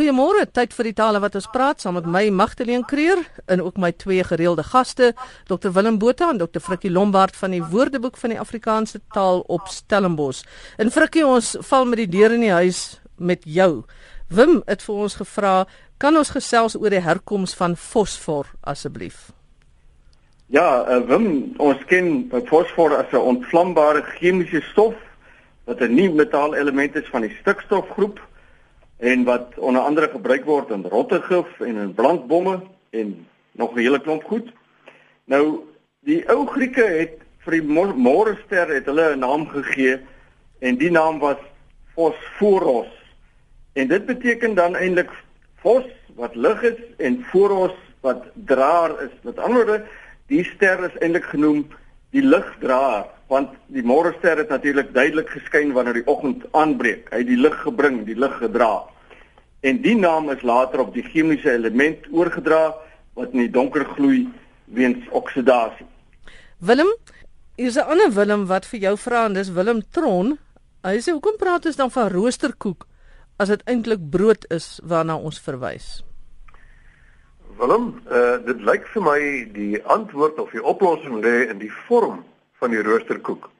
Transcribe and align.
Goeiemôre, 0.00 0.46
tyd 0.48 0.72
vir 0.72 0.86
die 0.88 0.96
tale 0.96 1.20
wat 1.20 1.34
ons 1.36 1.46
praat 1.52 1.82
saam 1.82 1.98
met 1.98 2.06
my 2.08 2.22
Magdalene 2.32 2.86
Creer 2.88 3.18
en 3.52 3.60
ook 3.60 3.76
my 3.76 3.90
twee 3.92 4.22
gereelde 4.24 4.62
gaste, 4.64 5.10
Dr 5.44 5.74
Willem 5.76 5.98
Botha 6.00 6.30
en 6.32 6.38
Dr 6.40 6.62
Frikkie 6.64 6.88
Lombard 6.88 7.36
van 7.36 7.52
die 7.52 7.60
Woordeboek 7.60 8.16
van 8.16 8.32
die 8.32 8.38
Afrikaanse 8.40 9.02
taal 9.12 9.42
op 9.52 9.68
Stellenbosch. 9.68 10.40
En 10.80 10.88
Frikkie, 10.88 11.26
ons 11.28 11.50
val 11.68 11.84
met 11.84 12.00
die 12.00 12.08
deur 12.14 12.32
in 12.32 12.46
die 12.46 12.54
huis 12.62 12.80
met 13.20 13.44
jou. 13.44 13.82
Wim 14.32 14.62
het 14.64 14.86
vir 14.86 15.02
ons 15.04 15.18
gevra, 15.20 15.52
kan 16.00 16.16
ons 16.16 16.32
gesels 16.32 16.78
oor 16.80 16.96
die 16.96 17.04
herkoms 17.04 17.52
van 17.60 17.76
fosfor 17.76 18.48
asseblief? 18.64 19.34
Ja, 20.48 20.80
uh, 20.80 21.02
Wim, 21.12 21.28
ons 21.60 21.84
ken 21.92 22.30
fosfor 22.48 22.96
as 22.96 23.12
'n 23.12 23.20
ontvlambare 23.36 24.00
chemiese 24.16 24.64
stof 24.72 24.96
wat 25.68 25.84
'n 25.84 25.92
nie 25.92 26.08
metaal 26.08 26.56
element 26.56 26.96
is 26.96 27.12
van 27.12 27.28
die 27.28 27.36
stikstofgroep 27.42 28.29
en 29.00 29.24
wat 29.24 29.58
onder 29.58 29.82
andere 29.82 30.08
gebruik 30.08 30.44
word 30.44 30.70
in 30.70 30.84
rottegif 30.84 31.60
en 31.60 31.76
in 31.76 31.94
blankbomme 31.94 32.60
en 32.90 33.26
nog 33.52 33.72
'n 33.74 33.78
hele 33.78 34.00
klomp 34.00 34.24
goed. 34.24 34.52
Nou 35.24 35.64
die 36.00 36.28
ou 36.28 36.46
Grieke 36.46 36.84
het 36.84 37.20
vir 37.44 37.52
die 37.52 37.66
môrester 37.96 38.68
het 38.68 38.86
hulle 38.86 39.14
'n 39.16 39.18
naam 39.18 39.46
gegee 39.48 39.98
en 40.58 40.76
die 40.76 40.90
naam 40.90 41.18
was 41.18 41.40
Phosphoros. 41.94 42.92
En 43.72 43.88
dit 43.88 44.06
beteken 44.06 44.54
dan 44.54 44.76
eintlik 44.76 45.10
fos 45.62 45.84
wat 46.14 46.34
lig 46.34 46.62
is 46.62 46.80
en 46.98 47.24
phoros 47.24 47.76
wat 48.00 48.24
draer 48.34 49.02
is. 49.02 49.14
Met 49.22 49.38
ander 49.38 49.64
woorde, 49.64 49.84
die 50.26 50.44
ster 50.44 50.84
is 50.84 51.00
eintlik 51.00 51.24
genoem 51.24 51.66
die 52.10 52.22
ligdraer 52.22 53.06
want 53.30 53.52
die 53.70 53.84
môrester 53.86 54.40
het 54.42 54.48
natuurlik 54.50 54.88
duidelik 54.94 55.28
geskyn 55.30 55.72
wanneer 55.72 56.00
die 56.00 56.06
oggend 56.10 56.42
aanbreek. 56.50 57.06
Hy 57.12 57.20
het 57.22 57.28
die 57.28 57.38
lig 57.38 57.60
gebring, 57.62 58.02
die 58.08 58.18
lig 58.18 58.32
gedra. 58.38 58.88
En 59.60 59.80
die 59.82 59.96
naam 59.96 60.30
is 60.30 60.42
later 60.42 60.80
op 60.80 60.94
die 60.94 61.04
chemiese 61.04 61.52
element 61.52 62.06
oorgedra 62.10 62.74
wat 63.18 63.34
in 63.34 63.44
die 63.44 63.52
donker 63.52 63.84
gloei 63.84 64.28
weens 64.64 65.08
oksidasie. 65.10 65.86
Willem, 66.58 66.92
is 67.56 67.76
'n 67.76 67.88
ander 67.92 68.12
Willem 68.12 68.46
wat 68.46 68.66
vir 68.66 68.80
jou 68.80 68.96
vra 68.96 69.24
en 69.24 69.32
dis 69.32 69.52
Willem 69.52 69.82
Tron. 69.90 70.38
Hy 70.82 70.96
sê 71.00 71.12
hoekom 71.12 71.36
praat 71.36 71.66
ons 71.66 71.76
dan 71.76 71.90
van 71.90 72.08
roosterkoek 72.08 72.86
as 73.36 73.48
dit 73.48 73.62
eintlik 73.64 74.10
brood 74.10 74.44
is 74.50 74.80
waarna 74.84 75.16
ons 75.16 75.40
verwys? 75.40 76.04
Willem, 77.58 78.02
uh, 78.10 78.38
dit 78.46 78.60
lyk 78.60 78.86
vir 78.86 79.02
my 79.02 79.20
die 79.52 79.84
antwoord 79.84 80.38
of 80.38 80.50
die 80.50 80.64
oplossing 80.64 81.20
lê 81.24 81.50
in 81.50 81.58
die 81.58 81.72
vorm 81.88 82.24
van 82.60 82.70
die 82.70 82.82
roosterkoek. 82.82 83.50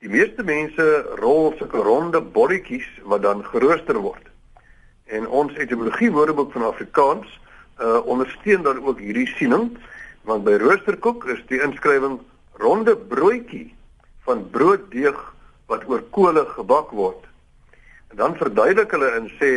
Die 0.00 0.08
meeste 0.08 0.42
mense 0.42 0.82
rol 1.20 1.54
sulke 1.58 1.78
ronde 1.78 2.20
bolletjies 2.20 2.88
wat 3.04 3.22
dan 3.22 3.44
gerooster 3.44 3.96
word. 3.96 4.31
En 5.12 5.26
ons 5.28 5.52
etimologie 5.60 6.10
woordeboek 6.12 6.52
van 6.56 6.64
Afrikaans 6.70 7.40
uh 7.80 8.00
ondersteun 8.06 8.62
dan 8.62 8.80
ook 8.84 9.00
hierdie 9.00 9.28
siening 9.36 9.72
want 10.28 10.44
by 10.46 10.54
roosterkoek 10.60 11.24
is 11.34 11.40
die 11.50 11.60
inskrywing 11.64 12.20
ronde 12.62 12.94
broodjie 12.96 13.74
van 14.24 14.44
brooddeeg 14.54 15.18
wat 15.66 15.84
oor 15.90 16.04
kole 16.14 16.44
gebak 16.54 16.92
word. 16.94 17.24
En 18.12 18.16
dan 18.20 18.36
verduidelik 18.38 18.92
hulle 18.94 19.10
en 19.18 19.28
sê 19.40 19.52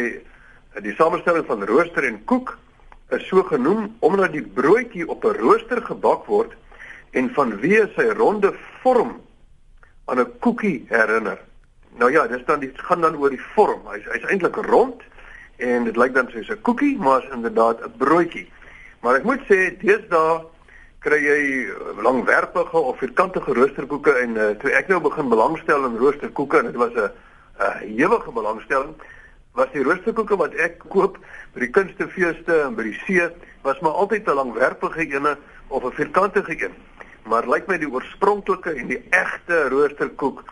die 0.83 0.95
samestelling 0.97 1.45
van 1.47 1.63
rooster 1.69 2.07
en 2.07 2.19
koek 2.25 2.55
is 3.15 3.27
so 3.29 3.43
genoem 3.47 3.91
omdat 3.99 4.33
die 4.33 4.45
broodjie 4.59 5.07
op 5.07 5.23
'n 5.23 5.39
rooster 5.39 5.81
gebak 5.81 6.25
word 6.25 6.55
en 7.11 7.29
vanweë 7.29 7.93
sy 7.95 8.09
ronde 8.17 8.53
vorm 8.81 9.21
aan 10.05 10.19
'n 10.19 10.31
koekie 10.39 10.85
herinner. 10.89 11.39
Nou 11.97 12.11
ja, 12.11 12.27
dis 12.27 12.45
dan 12.45 12.59
dit 12.59 12.81
gaan 12.81 13.01
dan 13.01 13.15
oor 13.15 13.29
die 13.29 13.45
vorm. 13.55 13.81
Hy's 13.87 14.05
hy's 14.05 14.25
eintlik 14.31 14.55
rond 14.55 15.01
en 15.57 15.83
dit 15.83 15.95
lyk 15.95 16.13
dan 16.13 16.29
soos 16.29 16.49
'n 16.49 16.61
koekie, 16.61 16.97
maar 16.97 17.23
is 17.23 17.29
inderdaad 17.31 17.81
'n 17.81 17.93
broodjie. 17.97 18.51
Maar 19.01 19.15
ek 19.15 19.23
moet 19.23 19.41
sê 19.49 19.77
deesdae 19.79 20.45
kry 20.99 21.19
jy 21.21 21.41
langwerpige 22.01 22.77
of 22.77 22.97
vierkantige 22.97 23.53
roosterkoeke 23.53 24.11
en 24.11 24.35
uh, 24.35 24.49
toe 24.57 24.71
ek 24.71 24.87
nou 24.87 25.01
begin 25.01 25.29
belangstel 25.29 25.85
in 25.85 25.97
roosterkoeke 25.97 26.57
en 26.57 26.65
dit 26.65 26.75
was 26.75 26.93
'n 26.93 27.11
'n 27.59 27.97
ewige 27.97 28.31
belangstelling 28.31 28.95
was 29.53 29.71
die 29.71 29.83
roosterkoeke 29.83 30.35
wat 30.35 30.53
ek 30.53 30.79
koop 30.89 31.17
by 31.53 31.59
die 31.59 31.69
kunstefeeste 31.69 32.61
en 32.61 32.75
by 32.75 32.83
die 32.83 32.99
see 33.05 33.29
was 33.61 33.79
maar 33.79 33.91
altyd 33.91 34.27
'n 34.27 34.35
langwerpige 34.35 35.05
ene 35.07 35.37
of 35.67 35.83
'n 35.83 35.91
vierkantige 35.91 36.65
een 36.65 36.73
maar 37.25 37.47
lyk 37.49 37.67
my 37.67 37.77
die 37.77 37.89
oorspronklike 37.89 38.73
en 38.73 38.87
die 38.87 39.01
egte 39.09 39.69
roosterkoek 39.69 40.43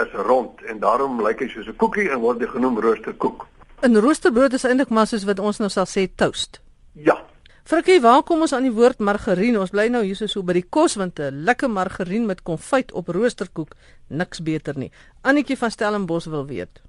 is 0.00 0.12
rond 0.28 0.62
en 0.62 0.78
daarom 0.80 1.20
lyk 1.22 1.40
hy 1.44 1.48
soos 1.48 1.68
'n 1.68 1.76
koekie 1.76 2.08
en 2.10 2.20
word 2.20 2.44
genoem 2.48 2.78
roosterkoek. 2.80 3.46
'n 3.82 3.96
Roosterbrood 3.96 4.52
is 4.52 4.64
eintlik 4.64 4.90
maar 4.94 5.06
soos 5.06 5.24
wat 5.24 5.38
ons 5.38 5.58
nou 5.58 5.68
sal 5.70 5.86
sê 5.86 6.06
toast. 6.14 6.60
Ja. 6.94 7.16
Frikkie, 7.64 8.00
waar 8.00 8.22
kom 8.22 8.40
ons 8.40 8.52
aan 8.52 8.62
die 8.62 8.74
woord 8.74 8.98
margarien? 8.98 9.58
Ons 9.58 9.70
bly 9.70 9.88
nou 9.88 10.02
hier 10.04 10.16
so 10.16 10.42
by 10.42 10.52
die 10.52 10.66
kos 10.68 10.94
want 10.94 11.18
'n 11.18 11.44
lekker 11.44 11.70
margarien 11.70 12.26
met 12.26 12.42
konfyt 12.42 12.92
op 12.92 13.08
roosterkoek, 13.08 13.74
niks 14.08 14.42
beter 14.42 14.78
nie. 14.78 14.90
Annetjie 15.22 15.56
van 15.56 15.70
Stellenbosch 15.70 16.26
wil 16.26 16.46
weet. 16.46 16.82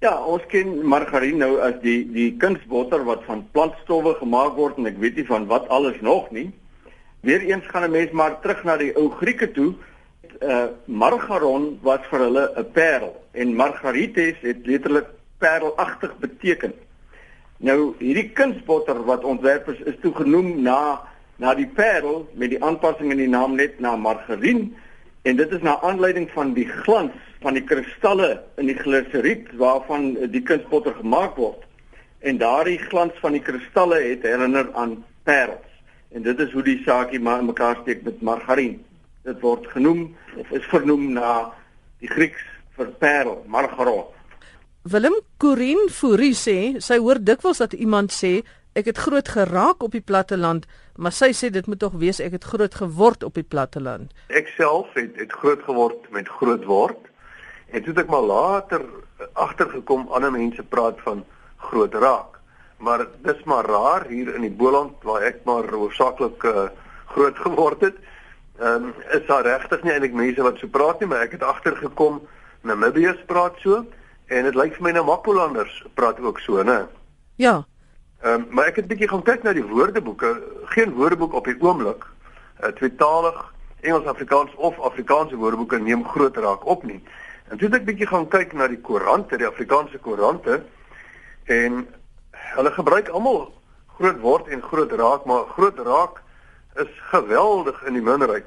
Ja, 0.00 0.24
ons 0.24 0.42
ken 0.48 0.86
margarien 0.86 1.38
nou 1.38 1.60
as 1.60 1.74
die 1.82 2.04
die 2.12 2.36
kunsbotter 2.36 3.04
wat 3.04 3.24
van 3.24 3.46
plantstowwe 3.52 4.14
gemaak 4.14 4.56
word 4.56 4.78
en 4.78 4.86
ek 4.86 4.98
weet 4.98 5.16
nie 5.16 5.26
van 5.26 5.46
wat 5.46 5.68
alles 5.68 6.00
nog 6.00 6.30
nie. 6.30 6.50
Weereens 7.20 7.66
gaan 7.66 7.84
'n 7.84 7.90
mens 7.90 8.10
maar 8.10 8.40
terug 8.40 8.64
na 8.64 8.76
die 8.76 8.96
ou 8.96 9.10
Grieke 9.10 9.52
toe. 9.52 9.74
Uh 10.40 10.66
margaron 10.86 11.78
was 11.82 12.00
vir 12.10 12.18
hulle 12.18 12.52
'n 12.56 12.72
parel 12.72 13.14
en 13.32 13.54
margarites 13.54 14.36
het 14.40 14.66
letterlik 14.66 15.06
parelagtig 15.40 16.12
beteken. 16.22 16.74
Nou 17.60 17.94
hierdie 17.98 18.30
kunsbotter 18.36 19.02
wat 19.08 19.24
ontwerp 19.24 19.68
is, 19.72 19.80
is 19.88 19.98
toe 20.04 20.14
genoem 20.16 20.60
na 20.64 21.00
na 21.40 21.54
die 21.56 21.68
parel 21.72 22.26
met 22.36 22.52
die 22.52 22.60
aanpassing 22.60 23.12
in 23.14 23.20
die 23.22 23.30
naam 23.32 23.54
net 23.56 23.78
na 23.80 23.94
margarien 23.96 24.66
en 25.24 25.38
dit 25.38 25.52
is 25.56 25.62
na 25.64 25.78
aanleiding 25.84 26.28
van 26.34 26.52
die 26.56 26.66
glans 26.68 27.16
van 27.40 27.56
die 27.56 27.64
kristalle 27.64 28.34
in 28.60 28.68
die 28.68 28.76
gliseriet 28.76 29.48
waarvan 29.60 30.12
die 30.32 30.42
kunsbotter 30.44 30.92
gemaak 30.98 31.38
word. 31.40 31.64
En 32.20 32.36
daardie 32.40 32.76
glans 32.90 33.16
van 33.24 33.32
die 33.32 33.44
kristalle 33.44 34.02
het 34.04 34.26
herinner 34.28 34.68
aan 34.76 34.98
parels 35.24 35.68
en 36.12 36.24
dit 36.26 36.40
is 36.44 36.52
hoe 36.52 36.64
die 36.66 36.80
saakie 36.84 37.20
maar 37.20 37.40
in 37.40 37.48
mekaar 37.48 37.80
steek 37.82 38.04
met 38.04 38.20
margarien. 38.20 38.76
Dit 39.24 39.40
word 39.40 39.68
genoem 39.72 40.10
of 40.36 40.50
is 40.56 40.68
vernoem 40.72 41.12
na 41.16 41.32
die 42.00 42.08
Grieks 42.10 42.44
vir 42.76 42.92
parel, 43.00 43.40
margaron. 43.48 44.08
Willem 44.82 45.14
Corin 45.38 45.88
Fourie 45.92 46.32
sê 46.32 46.80
sy 46.80 46.96
hoor 46.98 47.20
dikwels 47.20 47.60
dat 47.60 47.76
iemand 47.76 48.14
sê 48.16 48.40
ek 48.72 48.86
het 48.88 48.98
groot 48.98 49.28
geraak 49.28 49.82
op 49.84 49.92
die 49.92 50.00
platteland, 50.00 50.64
maar 50.96 51.12
sy 51.12 51.34
sê 51.36 51.50
dit 51.52 51.66
moet 51.68 51.80
tog 51.82 51.98
wees 52.00 52.20
ek 52.20 52.38
het 52.38 52.48
groot 52.48 52.74
geword 52.74 53.26
op 53.26 53.36
die 53.36 53.44
platteland. 53.44 54.08
Ek 54.32 54.48
self 54.56 54.88
het 54.96 55.18
het 55.20 55.32
groot 55.42 55.60
geword 55.68 56.08
met 56.16 56.28
groot 56.40 56.64
word. 56.64 57.10
En 57.70 57.84
toe 57.84 57.92
het 57.92 58.04
ek 58.06 58.10
maar 58.10 58.24
later 58.24 58.86
agtergekom 59.34 60.08
ander 60.08 60.32
mense 60.32 60.62
praat 60.72 60.96
van 61.04 61.24
groot 61.70 61.94
raak 61.94 62.40
maar 62.80 63.06
dis 63.22 63.44
maar 63.44 63.64
raar 63.64 64.06
hier 64.08 64.34
in 64.34 64.46
die 64.46 64.56
Boland 64.62 65.02
waar 65.04 65.22
ek 65.28 65.44
maar 65.44 65.68
hoofsaaklik 65.68 66.44
uh, 66.48 66.68
groot 67.12 67.38
geword 67.46 67.84
het. 67.84 67.96
Ehm 68.60 68.90
um, 68.90 68.92
is 69.12 69.24
daar 69.28 69.44
regtig 69.44 69.82
nie 69.84 69.92
eintlik 69.92 70.16
mense 70.16 70.42
wat 70.42 70.58
so 70.60 70.68
praat 70.68 71.00
nie, 71.00 71.08
maar 71.08 71.24
ek 71.28 71.36
het 71.36 71.44
agtergekom 71.44 72.20
Namibiërs 72.64 73.20
praat 73.28 73.56
so 73.60 73.84
en 74.30 74.46
dit 74.46 74.54
lyk 74.54 74.76
vir 74.78 74.86
my 74.86 74.92
nou 74.94 75.04
Mapolanders 75.08 75.82
praat 75.98 76.20
ook 76.22 76.38
so, 76.40 76.62
né? 76.62 76.84
Ja. 77.42 77.64
Ehm 78.22 78.42
um, 78.42 78.46
maar 78.54 78.70
ek 78.70 78.82
het 78.82 78.90
bietjie 78.90 79.08
gaan 79.08 79.24
kyk 79.26 79.42
na 79.42 79.52
die 79.56 79.64
woordeboeke, 79.64 80.34
geen 80.74 80.92
woordeboek 80.94 81.34
op 81.34 81.48
die 81.48 81.56
oomblik 81.58 82.04
uh, 82.60 82.70
tweetalig 82.78 83.38
Engels 83.80 84.06
Afrikaans 84.06 84.54
of 84.56 84.78
Afrikaanse 84.78 85.36
woordeboeke 85.40 85.78
neem 85.80 86.04
groot 86.04 86.36
raak 86.36 86.66
op 86.66 86.84
nie. 86.84 87.00
En 87.48 87.58
toe 87.58 87.66
het 87.68 87.80
ek 87.80 87.86
bietjie 87.88 88.06
gaan 88.06 88.28
kyk 88.28 88.52
na 88.52 88.68
die 88.68 88.78
koerante, 88.78 89.38
die 89.40 89.48
Afrikaanse 89.48 89.98
koerante 89.98 90.60
en 91.50 91.86
hulle 92.54 92.72
gebruik 92.76 93.08
almal 93.08 93.48
groot 93.98 94.20
word 94.20 94.48
en 94.48 94.62
groot 94.62 94.92
raak, 94.92 95.24
maar 95.24 95.48
groot 95.56 95.78
raak 95.86 96.20
is 96.78 96.92
geweldig 97.10 97.82
in 97.88 97.98
die 97.98 98.04
minderheid. 98.04 98.46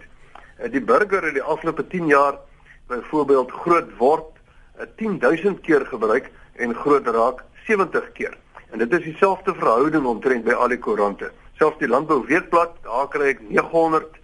Eh, 0.57 0.71
die 0.71 0.81
burger 0.81 1.25
het 1.27 1.36
die 1.36 1.44
afgelope 1.44 1.88
10 1.88 2.07
jaar 2.07 2.39
byvoorbeeld 2.88 3.51
groot 3.51 3.91
word 3.97 4.32
10000 4.78 5.58
eh, 5.58 5.62
keer 5.62 5.86
gebruik 5.86 6.31
en 6.56 6.75
groot 6.75 7.08
raak 7.08 7.44
70 7.68 8.12
keer. 8.12 8.38
En 8.72 8.80
dit 8.80 8.94
is 8.94 9.04
dieselfde 9.04 9.54
verhouding 9.54 10.06
omtrent 10.06 10.44
by 10.44 10.54
al 10.58 10.74
die 10.74 10.80
koerante. 10.81 11.31
Selfs 11.58 11.78
die 11.78 11.88
landbou 11.88 12.24
weekblad, 12.25 12.75
daar 12.84 13.08
kry 13.14 13.34
ek 13.36 13.42
900 13.50 14.20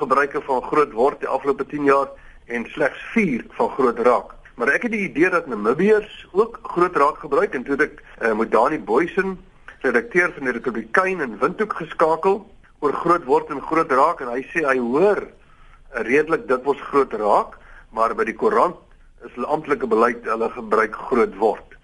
gebruike 0.00 0.40
van 0.46 0.62
groot 0.62 0.92
word 0.96 1.20
die 1.20 1.28
afgelope 1.28 1.66
10 1.68 1.84
jaar 1.84 2.08
en 2.48 2.64
slegs 2.72 3.02
4 3.12 3.44
van 3.58 3.70
groot 3.76 3.98
raak. 4.06 4.34
Maar 4.56 4.72
ek 4.74 4.88
het 4.88 4.94
die 4.94 5.06
idee 5.08 5.30
dat 5.32 5.46
Namibiërs 5.46 6.26
ook 6.32 6.58
groot 6.62 6.96
raak 6.96 7.20
gebruik 7.24 7.54
en 7.54 7.64
toe 7.64 7.76
ek 7.80 8.00
uh, 8.00 8.32
met 8.36 8.50
Dani 8.52 8.78
Boysen, 8.78 9.38
redakteur 9.84 10.32
van 10.36 10.48
die 10.48 10.56
Republikein 10.56 11.20
in 11.24 11.38
Windhoek 11.40 11.76
geskakel 11.78 12.42
oor 12.80 12.96
groot 13.04 13.24
word 13.24 13.52
en 13.52 13.62
groot 13.64 13.92
raak 13.92 14.20
en 14.20 14.32
hy 14.32 14.42
sê 14.52 14.64
hy 14.66 14.76
hoor 14.80 15.22
uh, 15.24 16.02
redelik 16.08 16.48
dit 16.48 16.64
was 16.68 16.80
groot 16.90 17.12
raak, 17.20 17.56
maar 17.96 18.14
by 18.16 18.26
die 18.28 18.36
koerant 18.36 18.76
is 19.24 19.34
hulle 19.34 19.46
amptelike 19.46 19.86
beleid 19.86 20.24
hulle 20.24 20.50
gebruik 20.50 20.94
groot 20.94 21.36
word. 21.36 21.76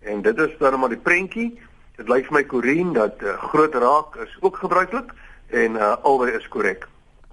En 0.00 0.22
dit 0.22 0.38
is 0.38 0.58
dan 0.58 0.80
maar 0.80 0.92
die 0.92 1.02
prentjie 1.02 1.58
Dit 1.96 2.10
lyk 2.12 2.26
vir 2.28 2.36
my 2.36 2.42
Corien 2.44 2.92
dat 2.92 3.22
uh, 3.24 3.38
groot 3.50 3.72
raak 3.80 4.18
is 4.20 4.32
ook 4.44 4.58
gebruiklik 4.60 5.14
en 5.56 5.78
uh, 5.80 5.94
albei 6.04 6.34
is 6.36 6.44
korrek. 6.52 6.84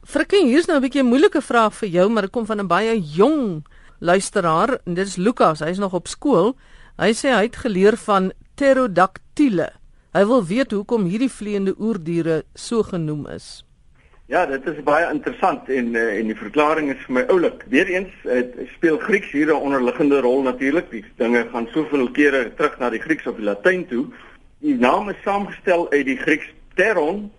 Frikkie, 0.08 0.46
hier's 0.48 0.68
nou 0.68 0.78
'n 0.78 0.84
bietjie 0.86 1.04
'n 1.04 1.12
moeilike 1.12 1.42
vraag 1.42 1.76
vir 1.76 1.90
jou, 1.90 2.08
maar 2.10 2.24
dit 2.24 2.32
kom 2.32 2.46
van 2.46 2.60
'n 2.64 2.68
baie 2.68 2.96
jong 3.00 3.66
luisteraar 4.00 4.80
en 4.86 4.94
dit 4.94 5.08
is 5.08 5.16
Lukas. 5.16 5.60
Hy's 5.60 5.80
nog 5.80 5.94
op 5.94 6.08
skool. 6.08 6.56
Hy 6.98 7.12
sê 7.12 7.36
hy 7.36 7.44
het 7.44 7.56
geleer 7.56 7.98
van 7.98 8.32
pterodactyle. 8.56 9.70
Hy 10.14 10.26
wil 10.26 10.46
weet 10.46 10.72
hoekom 10.72 11.04
hierdie 11.04 11.32
vleiende 11.32 11.76
oerdiere 11.80 12.44
so 12.56 12.84
genoem 12.84 13.28
is. 13.28 13.66
Ja, 14.32 14.46
dit 14.48 14.64
is 14.72 14.78
baie 14.88 15.04
interessant 15.12 15.68
en 15.68 15.96
uh, 16.00 16.04
en 16.16 16.30
die 16.32 16.38
verklaring 16.40 16.88
is 16.94 17.02
vir 17.04 17.16
my 17.18 17.24
oulik. 17.34 17.66
Weereens 17.68 18.14
uh, 18.24 18.46
speel 18.78 18.96
Grieks 19.02 19.34
hier 19.36 19.52
'n 19.52 19.66
onderliggende 19.68 20.22
rol 20.24 20.46
natuurlik. 20.46 20.88
Die 20.92 21.04
dinge 21.20 21.42
gaan 21.52 21.68
soveel 21.74 22.08
kere 22.16 22.54
terug 22.56 22.78
na 22.80 22.90
die 22.90 23.02
Grieks 23.04 23.28
of 23.28 23.36
die 23.36 23.44
Latyn 23.44 23.84
toe. 23.88 24.06
Die 24.64 24.78
naam 24.80 25.10
is 25.10 25.20
saamgestel 25.26 25.92
uit 25.92 26.06
die 26.06 26.16
Grieks 26.18 26.48
pteron 26.72 27.32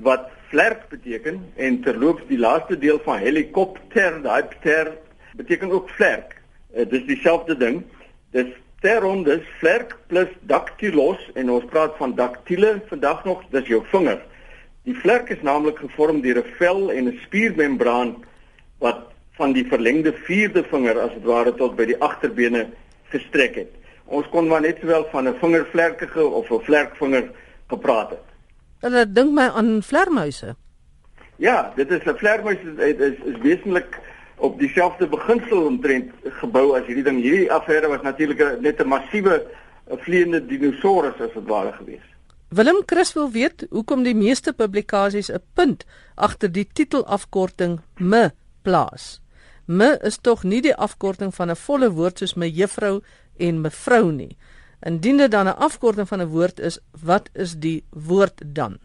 wat 0.00 0.30
vlerk 0.48 0.88
beteken 0.88 1.44
en 1.56 1.82
terloops 1.84 2.24
die 2.32 2.40
laaste 2.40 2.78
deel 2.78 3.00
van 3.04 3.20
helikopter, 3.20 4.22
daai 4.24 4.42
pter 4.56 4.96
beteken 5.36 5.70
ook 5.70 5.92
vlerk. 6.00 6.40
Uh, 6.72 6.88
dis 6.88 7.04
dieselfde 7.12 7.56
ding. 7.56 7.82
Dis 8.32 8.48
pteron, 8.80 9.22
dis 9.28 9.44
vlerk 9.60 9.98
plus 10.08 10.32
dactylos 10.48 11.20
en 11.34 11.50
ons 11.50 11.64
praat 11.68 11.92
van 12.00 12.16
dactyle 12.16 12.80
vandag 12.88 13.24
nog, 13.24 13.44
dis 13.52 13.68
jou 13.68 13.84
vinger. 13.92 14.24
Die 14.82 14.94
vlerk 14.98 15.28
is 15.30 15.42
naamlik 15.46 15.78
gevorm 15.78 16.20
deur 16.24 16.38
'n 16.42 16.54
vel 16.58 16.90
en 16.92 17.08
'n 17.08 17.18
spiermembraan 17.24 18.24
wat 18.78 19.12
van 19.38 19.52
die 19.52 19.66
verlengde 19.66 20.12
vierde 20.12 20.64
vinger 20.64 20.98
as 21.00 21.12
dit 21.14 21.22
ware 21.24 21.54
tot 21.54 21.76
by 21.76 21.84
die 21.84 22.00
agterbene 22.00 22.66
gestrek 23.14 23.54
het. 23.54 23.70
Ons 24.04 24.26
kon 24.28 24.48
maar 24.48 24.60
net 24.60 24.78
sowel 24.80 25.06
van 25.12 25.28
'n 25.28 25.38
vingervlerkige 25.38 26.24
of 26.26 26.50
'n 26.50 26.64
vlerkvinger 26.64 27.30
gepraat 27.68 28.10
het. 28.10 28.26
Hulle 28.80 29.12
dink 29.12 29.32
my 29.32 29.48
aan 29.54 29.82
vlermuise. 29.82 30.56
Ja, 31.36 31.72
dit 31.76 31.90
is 31.90 32.04
'n 32.04 32.16
vlermuis 32.16 32.58
is 32.58 32.96
is, 32.98 33.18
is 33.24 33.38
wesentlik 33.42 34.00
op 34.36 34.58
dieselfde 34.58 35.06
beginsel 35.06 35.66
omtrent 35.66 36.10
gebou 36.24 36.76
as 36.76 36.86
hierdie 36.86 37.04
ding. 37.04 37.22
Hierdie 37.22 37.52
affære 37.52 37.88
was 37.88 38.02
natuurlik 38.02 38.60
net 38.60 38.80
'n 38.80 38.88
massiewe 38.88 39.46
vleiende 39.86 40.46
dinosaurus 40.46 41.20
as 41.20 41.32
dit 41.34 41.46
ware 41.46 41.72
geweest. 41.72 42.11
Willem 42.52 42.82
Chris 42.84 43.14
wil 43.16 43.30
weet 43.32 43.62
hoekom 43.70 44.02
die 44.04 44.12
meeste 44.14 44.52
publikasies 44.52 45.30
'n 45.32 45.40
punt 45.56 45.86
agter 46.14 46.52
die 46.52 46.66
titelafkorting 46.72 47.80
me 47.96 48.30
plaas. 48.62 49.22
Me 49.64 49.96
is 50.08 50.18
tog 50.18 50.42
nie 50.44 50.60
die 50.60 50.74
afkorting 50.74 51.32
van 51.34 51.50
'n 51.50 51.56
volle 51.56 51.90
woord 51.90 52.18
soos 52.18 52.34
me 52.34 52.50
juffrou 52.50 53.00
en 53.38 53.60
mevrou 53.60 54.12
nie. 54.12 54.36
Indien 54.80 55.16
dit 55.16 55.30
dan 55.30 55.48
'n 55.48 55.56
afkorting 55.56 56.08
van 56.08 56.20
'n 56.20 56.28
woord 56.28 56.60
is, 56.60 56.78
wat 57.04 57.30
is 57.32 57.54
die 57.54 57.84
woord 57.90 58.42
dan? 58.44 58.78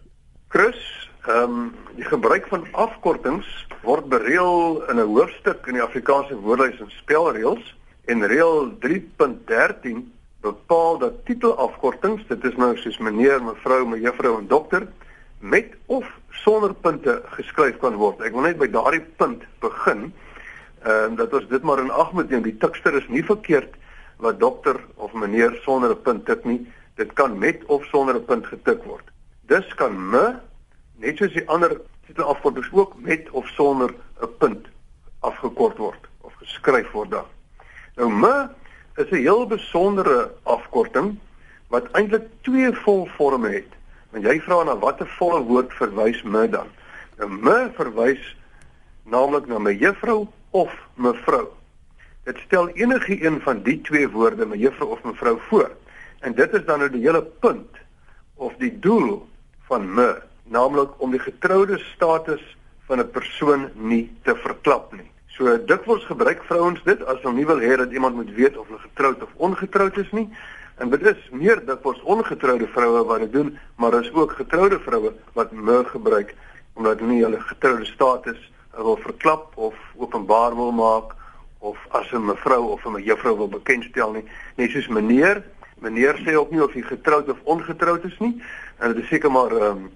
Chris, 0.47 1.09
ehm 1.27 1.43
um, 1.43 1.75
die 1.95 2.05
gebruik 2.05 2.47
van 2.47 2.67
afkortings 2.71 3.67
word 3.83 4.07
bereël 4.09 4.83
in 4.89 4.95
'n 4.95 5.11
hoofstuk 5.15 5.67
in 5.67 5.73
die 5.73 5.83
Afrikaanse 5.83 6.35
woordelys 6.35 6.79
en 6.79 6.89
spelreëls 6.89 7.75
en 8.05 8.27
reël 8.27 8.71
3.13 8.79 10.16
bepaal 10.47 10.97
dat 11.01 11.25
titelafkortings, 11.25 12.27
dit 12.27 12.43
is 12.49 12.55
nou 12.59 12.71
soos 12.77 12.97
meneer, 13.03 13.43
mevrou, 13.43 13.83
mejuffrou 13.87 14.37
en 14.39 14.47
dokter 14.47 14.87
met 15.39 15.75
of 15.85 16.05
sonder 16.43 16.73
punte 16.73 17.21
geskryf 17.37 17.77
kan 17.81 17.97
word. 17.99 18.21
Ek 18.25 18.33
wil 18.33 18.47
net 18.47 18.57
by 18.61 18.69
daardie 18.71 19.03
punt 19.21 19.43
begin. 19.63 20.09
Ehm 20.85 21.13
uh, 21.13 21.17
dat 21.19 21.33
ons 21.33 21.47
dit 21.49 21.63
maar 21.65 21.81
in 21.83 21.91
ag 21.91 22.13
moet 22.17 22.29
neem. 22.29 22.45
Die 22.45 22.57
tikster 22.57 22.95
is 22.97 23.07
nie 23.11 23.23
verkeerd 23.25 23.75
wat 24.23 24.39
dokter 24.41 24.79
of 24.95 25.13
meneer 25.13 25.57
sonder 25.65 25.93
'n 25.93 26.01
punt 26.01 26.25
tik 26.25 26.45
nie. 26.45 26.65
Dit 26.95 27.13
kan 27.13 27.37
met 27.37 27.65
of 27.65 27.85
sonder 27.85 28.15
'n 28.15 28.25
punt 28.25 28.47
getik 28.47 28.83
word. 28.83 29.05
Dus 29.47 29.73
kan 29.75 30.09
me 30.09 30.39
net 30.97 31.17
soos 31.17 31.33
die 31.33 31.47
ander 31.49 31.81
titelafkortings 32.07 32.69
ook 32.71 32.93
met 32.97 33.29
of 33.29 33.47
sonder 33.47 33.93
'n 34.21 34.37
punt 34.37 34.67
afgekort 35.19 35.77
word 35.77 36.03
of 36.21 36.33
geskryf 36.33 36.91
word 36.91 37.11
dan. 37.11 37.25
Nou 37.95 38.09
me 38.11 38.49
is 38.95 39.09
'n 39.09 39.15
heel 39.15 39.47
besondere 39.47 40.31
afkorting 40.77 41.17
wat 41.73 41.89
eintlik 41.91 42.27
twee 42.41 42.71
volforme 42.83 43.49
het. 43.49 43.71
Want 44.13 44.25
jy 44.25 44.37
vra 44.45 44.63
na 44.63 44.77
watter 44.77 45.07
volle 45.17 45.41
woord 45.43 45.73
verwys 45.73 46.21
me 46.23 46.47
dan? 46.49 46.69
'n 47.19 47.41
Me 47.43 47.69
verwys 47.75 48.35
naamlik 49.03 49.47
na 49.47 49.57
my 49.59 49.73
juffrou 49.73 50.27
of 50.51 50.71
mevrou. 50.95 51.47
Dit 52.23 52.37
stel 52.45 52.69
enige 52.69 53.25
een 53.25 53.41
van 53.41 53.63
die 53.63 53.81
twee 53.81 54.07
woorde, 54.09 54.45
my 54.45 54.57
juffrou 54.57 54.91
of 54.91 55.03
mevrou 55.03 55.39
voor. 55.49 55.71
En 56.19 56.33
dit 56.33 56.53
is 56.53 56.65
dan 56.65 56.79
nou 56.79 56.89
die 56.89 57.01
hele 57.01 57.23
punt 57.23 57.77
of 58.35 58.53
die 58.57 58.79
doel 58.79 59.27
van 59.67 59.93
me, 59.93 60.21
naamlik 60.43 61.01
om 61.01 61.11
die 61.11 61.19
getroude 61.19 61.77
status 61.77 62.57
van 62.85 62.99
'n 62.99 63.11
persoon 63.11 63.69
nie 63.73 64.11
te 64.23 64.35
verklap 64.35 64.93
nie. 64.93 65.11
So 65.27 65.65
dikwels 65.65 66.05
gebruik 66.05 66.43
vrouens 66.43 66.83
dit 66.83 67.03
as 67.05 67.21
hulle 67.21 67.35
nie 67.35 67.45
wil 67.45 67.59
hê 67.59 67.75
dat 67.77 67.91
iemand 67.91 68.15
moet 68.15 68.33
weet 68.33 68.57
of 68.57 68.67
hulle 68.67 68.79
getroud 68.79 69.23
of 69.23 69.29
ongetroud 69.35 69.97
is 69.97 70.11
nie. 70.11 70.29
En 70.77 70.89
dit 70.89 71.05
is 71.05 71.29
meer 71.31 71.65
dikwels 71.65 72.01
ongetroude 72.01 72.67
vroue 72.67 73.03
wat 73.05 73.19
dit 73.19 73.31
doen, 73.33 73.57
maar 73.75 73.91
daar 73.91 74.03
is 74.05 74.13
ook 74.13 74.31
getroude 74.31 74.79
vroue 74.79 75.13
wat 75.33 75.51
me 75.51 75.83
gebruik 75.85 76.35
omdat 76.73 76.99
hulle 76.99 77.11
nie 77.11 77.23
hulle 77.23 77.39
getroude 77.41 77.85
status 77.85 78.51
wil 78.75 78.97
verklap 79.01 79.57
of 79.57 79.75
openbaar 79.95 80.55
wil 80.55 80.71
maak 80.71 81.15
of 81.59 81.77
as 81.89 82.11
'n 82.11 82.25
mevrou 82.25 82.67
of 82.69 82.85
'n 82.85 83.01
juffrou 83.01 83.37
wil 83.37 83.49
bekendstel 83.49 84.11
nie. 84.11 84.25
Net 84.55 84.69
soos 84.71 84.87
meneer, 84.87 85.43
meneer 85.79 86.15
sê 86.25 86.35
ook 86.35 86.51
nie 86.51 86.63
of 86.63 86.73
hy 86.73 86.81
getroud 86.81 87.29
of 87.29 87.37
ongetroud 87.43 88.03
is 88.03 88.17
nie. 88.19 88.41
En 88.77 88.93
dit 88.93 89.03
is 89.03 89.09
seker 89.09 89.31
maar 89.31 89.53
'n 89.53 89.61
um, 89.61 89.89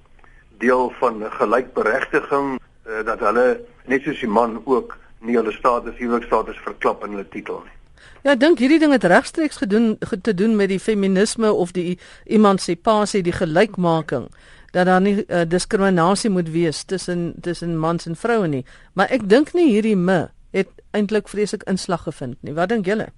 deel 0.58 0.94
van 1.00 1.24
gelykberegtiging 1.32 2.60
uh, 2.88 3.06
dat 3.06 3.20
hulle 3.20 3.62
net 3.86 4.02
soos 4.02 4.20
die 4.20 4.30
man 4.30 4.62
ook 4.66 4.98
nie 5.20 5.36
hulle 5.36 5.52
status 5.52 5.98
huwelikstatus 5.98 6.58
verklap 6.58 7.04
in 7.04 7.10
hulle 7.10 7.30
titel 7.30 7.62
nie. 7.66 7.81
Ja, 8.24 8.36
dink 8.36 8.60
hierdie 8.60 8.80
ding 8.80 8.92
het 8.92 9.04
regstreeks 9.04 9.58
gedoen 9.58 9.98
te 10.22 10.34
doen 10.34 10.56
met 10.56 10.70
die 10.70 10.80
feminisme 10.80 11.54
of 11.54 11.72
die 11.72 12.00
emansipasie, 12.26 13.24
die 13.24 13.36
gelykmaking 13.36 14.30
dat 14.72 14.86
daar 14.86 15.02
nie 15.02 15.26
uh, 15.28 15.42
diskriminasie 15.48 16.30
moet 16.30 16.50
wees 16.50 16.84
tussen 16.84 17.34
tussen 17.42 17.78
mans 17.78 18.06
en 18.06 18.16
vroue 18.16 18.48
nie. 18.48 18.66
Maar 18.94 19.12
ek 19.12 19.28
dink 19.30 19.54
nie 19.54 19.68
hierdie 19.72 19.98
me 20.00 20.30
het 20.56 20.70
eintlik 20.96 21.28
vreeslik 21.28 21.64
inslag 21.68 22.06
gevind 22.08 22.38
nie. 22.42 22.56
Wat 22.56 22.72
dink 22.72 22.88
julle? 22.88 23.10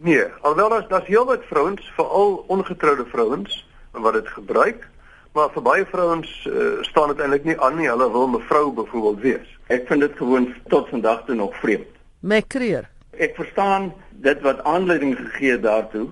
Nee, 0.00 0.24
alhoewel 0.40 0.78
as 0.78 0.88
daar's 0.88 1.08
heelwat 1.08 1.44
vrouens, 1.48 1.92
veral 1.96 2.44
ongetroude 2.48 3.04
vrouens 3.12 3.66
wat 3.92 4.12
dit 4.16 4.28
gebruik, 4.28 4.86
maar 5.32 5.50
vir 5.52 5.62
baie 5.62 5.86
vrouens 5.86 6.30
uh, 6.48 6.80
staan 6.88 7.12
dit 7.12 7.20
eintlik 7.20 7.44
nie 7.44 7.58
aan 7.60 7.76
nie. 7.76 7.88
Hulle 7.88 8.10
wil 8.12 8.28
mevrou 8.36 8.70
byvoorbeeld 8.76 9.20
wees. 9.24 9.58
Ek 9.68 9.86
vind 9.88 10.00
dit 10.00 10.16
gewoon 10.16 10.48
tot 10.72 10.88
vandag 10.88 11.24
toe 11.26 11.34
nog 11.34 11.56
vreemd. 11.60 11.88
My 12.20 12.42
kreer. 12.42 12.88
Ek 13.18 13.36
verstaan 13.36 13.92
dit 14.10 14.40
wat 14.40 14.64
aanleiding 14.64 15.16
gegee 15.16 15.50
het 15.50 15.62
daartoe, 15.62 16.08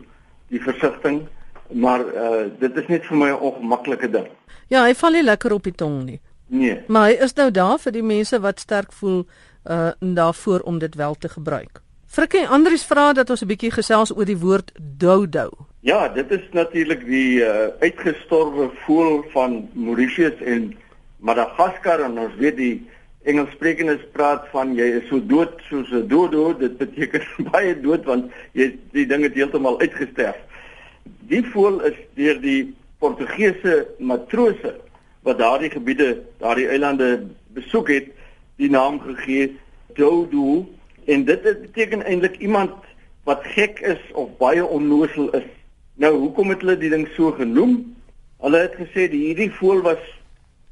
die 0.48 0.62
versigtiging, 0.62 1.26
maar 1.72 2.00
uh 2.00 2.46
dit 2.58 2.76
is 2.76 2.86
net 2.86 3.04
vir 3.04 3.16
my 3.16 3.30
'n 3.30 3.40
ongemaklike 3.40 4.10
ding. 4.10 4.28
Ja, 4.68 4.84
hy 4.84 4.94
val 4.94 5.10
nie 5.10 5.22
lekker 5.22 5.52
op 5.52 5.62
die 5.62 5.74
tong 5.74 6.04
nie. 6.04 6.20
Nee. 6.46 6.80
Maar 6.86 7.08
hy 7.08 7.16
is 7.20 7.34
nou 7.34 7.50
daar 7.50 7.78
vir 7.78 7.92
die 7.92 8.02
mense 8.02 8.40
wat 8.40 8.60
sterk 8.60 8.92
voel 8.92 9.26
uh 9.64 9.90
daarvoor 10.00 10.60
om 10.60 10.78
dit 10.78 10.94
wel 10.94 11.14
te 11.14 11.28
gebruik. 11.28 11.82
Frikkie 12.08 12.46
Andries 12.48 12.86
vra 12.88 13.12
dat 13.12 13.30
ons 13.30 13.42
'n 13.42 13.46
bietjie 13.46 13.70
gesels 13.70 14.16
oor 14.16 14.24
die 14.24 14.38
woord 14.38 14.72
dodo. 14.80 15.50
Ja, 15.80 16.08
dit 16.08 16.30
is 16.30 16.40
natuurlik 16.52 17.04
die 17.04 17.40
uh, 17.44 17.68
uitgestorwe 17.80 18.70
voël 18.86 19.24
van 19.32 19.68
Mauritius 19.72 20.40
en 20.40 20.76
Madagaskar 21.18 22.00
en 22.00 22.18
ons 22.18 22.34
weet 22.38 22.56
die 22.56 22.88
Engelssprekendes 23.28 24.06
praat 24.16 24.46
van 24.54 24.70
jy 24.72 24.86
is 25.02 25.08
so 25.10 25.20
dood 25.20 25.58
soos 25.68 25.90
'n 25.92 26.06
dodo, 26.08 26.54
dit 26.56 26.78
beteken 26.80 27.24
baie 27.52 27.74
dood 27.76 28.06
want 28.08 28.32
jy 28.56 28.70
die 28.96 29.04
ding 29.06 29.22
het 29.26 29.36
heeltemal 29.36 29.76
uitgesterf. 29.80 30.38
Die 31.28 31.42
voël 31.52 31.82
is 31.90 31.98
deur 32.16 32.40
die 32.40 32.72
Portugese 32.98 33.86
matrose 33.98 34.78
wat 35.28 35.38
daardie 35.38 35.70
gebiede, 35.70 36.22
daardie 36.40 36.68
eilande 36.72 37.28
besoek 37.52 37.92
het, 37.92 38.08
die 38.56 38.70
naam 38.70 38.96
gegee 39.00 39.58
dodo 39.98 40.64
en 41.04 41.24
dit 41.28 41.44
beteken 41.44 42.06
eintlik 42.08 42.40
iemand 42.40 42.72
wat 43.28 43.44
gek 43.44 43.84
is 43.84 44.00
of 44.16 44.32
baie 44.40 44.64
onnoosel 44.64 45.28
is. 45.36 45.44
Nou, 46.00 46.14
hoekom 46.16 46.48
het 46.48 46.64
hulle 46.64 46.78
die 46.80 46.90
ding 46.90 47.04
so 47.12 47.32
genoem? 47.36 47.76
Hulle 48.40 48.64
het 48.64 48.80
gesê 48.80 49.04
die 49.12 49.26
hierdie 49.28 49.52
voël 49.60 49.84
was 49.84 50.00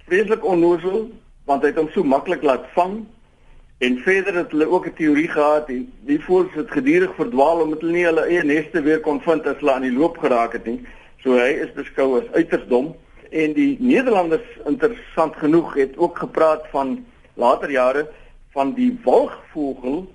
vreeslik 0.09 0.45
onnoosel 0.45 1.11
want 1.47 1.63
hy 1.63 1.71
het 1.73 1.79
hom 1.81 1.91
so 1.95 2.05
maklik 2.05 2.43
laat 2.47 2.67
vang 2.75 2.99
en 3.87 3.99
verder 4.05 4.35
het 4.41 4.53
hulle 4.55 4.69
ook 4.69 4.87
'n 4.87 4.95
teorie 4.99 5.29
gehad 5.29 5.67
die 5.67 5.89
die 6.09 6.21
voëls 6.21 6.55
het 6.55 6.71
gedurig 6.71 7.15
verdwaal 7.15 7.61
omdat 7.61 7.81
hulle 7.81 7.93
nie 7.93 8.05
hulle 8.05 8.27
eie 8.27 8.45
neste 8.45 8.83
weer 8.83 9.01
kon 9.01 9.21
vind 9.21 9.47
as 9.47 9.59
hulle 9.61 9.73
aan 9.73 9.89
die 9.89 9.99
loop 9.99 10.19
geraak 10.19 10.53
het 10.53 10.67
nie 10.67 10.81
so 11.23 11.39
hy 11.39 11.51
is 11.65 11.73
beskou 11.75 12.21
as 12.21 12.33
uiters 12.33 12.67
dom 12.69 12.95
en 13.31 13.53
die 13.53 13.77
Nederlanders 13.81 14.49
interessant 14.67 15.37
genoeg 15.37 15.75
het 15.75 15.97
ook 15.97 16.19
gepraat 16.19 16.67
van 16.71 17.05
later 17.35 17.71
jare 17.71 18.09
van 18.53 18.75
die 18.75 18.99
walgvogel 19.05 20.07